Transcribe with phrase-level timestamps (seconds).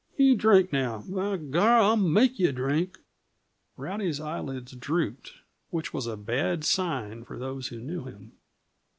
[0.17, 1.03] You drink, now!
[1.07, 2.97] By Gar, I make you drink!"
[3.77, 5.33] Rowdy's eyelids drooped,
[5.69, 8.31] which was a bad sign for those who knew him.